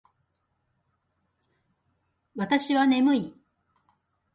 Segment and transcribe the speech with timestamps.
[2.35, 3.33] 私は眠い